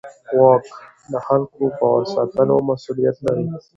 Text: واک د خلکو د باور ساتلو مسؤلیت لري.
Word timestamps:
واک 0.39 0.65
د 1.11 1.13
خلکو 1.25 1.55
د 1.69 1.73
باور 1.79 2.03
ساتلو 2.13 2.55
مسؤلیت 2.69 3.17
لري. 3.25 3.45